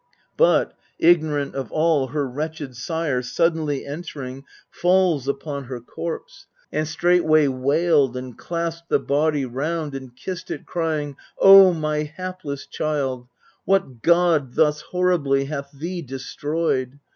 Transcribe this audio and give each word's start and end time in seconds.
But, 0.35 0.75
ignorant 0.97 1.53
of 1.53 1.71
all, 1.71 2.07
her 2.07 2.27
wretched 2.27 2.75
sire, 2.75 3.21
Suddenly 3.21 3.85
entering, 3.85 4.45
falls 4.71 5.27
upon 5.27 5.65
her 5.65 5.79
corpse, 5.79 6.47
282 6.71 6.73
EURIPIDES 6.73 6.79
And 6.79 6.87
straightway 6.91 7.47
wailed 7.47 8.17
and 8.17 8.35
clasped 8.35 8.89
the 8.89 8.97
body 8.97 9.45
round. 9.45 9.93
And 9.93 10.15
kissed 10.15 10.49
it, 10.49 10.65
crying:" 10.65 11.17
Oh, 11.37 11.71
my 11.71 12.01
hapless 12.01 12.65
child, 12.65 13.27
What 13.65 14.01
god 14.01 14.55
thus 14.55 14.81
horribly 14.81 15.45
hath 15.45 15.71
thee 15.71 16.01
destroyed 16.01 16.97